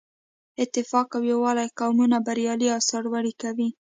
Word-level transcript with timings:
اتفاق 0.63 1.07
او 1.17 1.21
یووالی 1.31 1.67
قومونه 1.79 2.17
بریالي 2.27 2.67
او 2.75 2.81
سرلوړي 2.89 3.33
کوي. 3.41 3.69